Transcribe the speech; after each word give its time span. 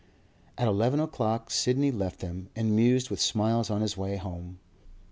At 0.57 0.67
eleven 0.67 0.99
o'clock 0.99 1.51
Sidney 1.51 1.91
left 1.91 2.21
them, 2.21 2.49
and 2.55 2.75
mused 2.75 3.11
with 3.11 3.21
smiles 3.21 3.69
on 3.69 3.81
his 3.81 3.95
way 3.95 4.17
home. 4.17 4.57